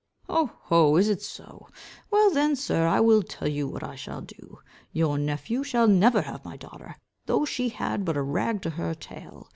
[0.27, 0.95] "Oh, ho!
[0.95, 1.67] is it so.
[2.09, 4.57] Well then, sir, I will tell you what I shall do.
[4.91, 6.95] Your nephew shall never have my daughter,
[7.27, 9.47] though she had but a rag to her tail.